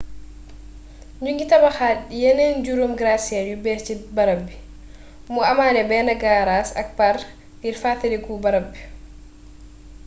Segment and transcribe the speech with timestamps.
[1.21, 4.55] ñu ngi tabaxaat yeneen juróomi gratte-ciel yu bees ci barab bi
[5.33, 7.19] mu amaale benn gaaraas ak park
[7.61, 8.81] ngir fàttaliku barab bi